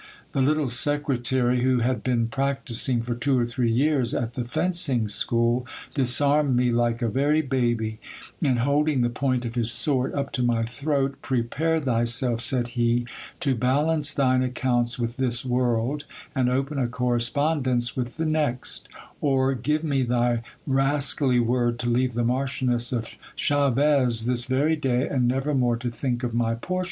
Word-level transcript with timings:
The 0.31 0.41
little 0.41 0.65
secretary, 0.67 1.61
who 1.61 1.79
hr.d 1.83 2.01
been 2.03 2.27
practising 2.27 3.03
for 3.03 3.13
two 3.13 3.37
or 3.37 3.45
three 3.45 3.71
years 3.71 4.15
at 4.15 4.33
the 4.33 4.43
fencing 4.45 5.07
school, 5.07 5.67
disarmed 5.93 6.55
me 6.55 6.71
like 6.71 7.03
a 7.03 7.07
very 7.07 7.41
baby, 7.43 7.99
and 8.43 8.57
holding 8.57 9.01
the 9.01 9.11
point 9.11 9.45
of 9.45 9.53
his 9.53 9.71
sword 9.71 10.15
up 10.15 10.31
to 10.31 10.41
my 10.41 10.63
throat, 10.63 11.21
Prepare 11.21 11.79
thyself, 11.79 12.41
said 12.41 12.69
he, 12.69 13.05
to 13.41 13.53
balance 13.53 14.11
thine 14.15 14.41
accounts 14.41 14.97
with 14.97 15.17
this 15.17 15.45
world, 15.45 16.05
and 16.33 16.49
open 16.49 16.79
a 16.79 16.87
correspond 16.87 17.67
ence 17.67 17.95
with 17.95 18.17
the 18.17 18.25
next, 18.25 18.89
or 19.21 19.53
give 19.53 19.83
me 19.83 20.01
thy 20.01 20.41
rascally 20.65 21.39
word 21.39 21.77
to 21.77 21.87
leave 21.89 22.15
the 22.15 22.23
Marchioness 22.23 22.91
of 22.91 23.07
Chaves 23.37 24.25
this 24.25 24.45
very 24.45 24.75
day, 24.75 25.07
and 25.07 25.27
never 25.27 25.53
more 25.53 25.77
to 25.77 25.91
think 25.91 26.23
of 26.23 26.33
my 26.33 26.55
Portia. 26.55 26.79